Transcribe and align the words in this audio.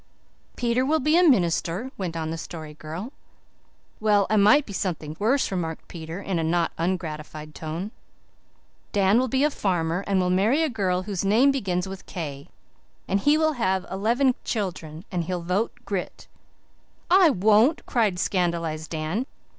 "Peter 0.55 0.83
will 0.83 0.99
be 0.99 1.15
a 1.15 1.21
minister," 1.21 1.91
went 1.95 2.17
on 2.17 2.31
the 2.31 2.35
Story 2.39 2.73
Girl. 2.73 3.13
"Well, 3.99 4.25
I 4.31 4.35
might 4.35 4.65
be 4.65 4.73
something 4.73 5.15
worse," 5.19 5.51
remarked 5.51 5.87
Peter, 5.87 6.19
in 6.19 6.39
a 6.39 6.43
not 6.43 6.71
ungratified 6.79 7.53
tone. 7.53 7.91
"Dan 8.93 9.19
will 9.19 9.27
be 9.27 9.43
a 9.43 9.51
farmer 9.51 10.03
and 10.07 10.19
will 10.19 10.31
marry 10.31 10.63
a 10.63 10.69
girl 10.69 11.03
whose 11.03 11.23
name 11.23 11.51
begins 11.51 11.87
with 11.87 12.07
K 12.07 12.49
and 13.07 13.19
he 13.19 13.37
will 13.37 13.53
have 13.53 13.85
eleven 13.91 14.33
children. 14.43 15.05
And 15.11 15.25
he'll 15.25 15.43
vote 15.43 15.71
Grit." 15.85 16.27
"I 17.11 17.29
won't," 17.29 17.85
cried 17.85 18.17
scandalized 18.17 18.89
Dan. 18.89 19.27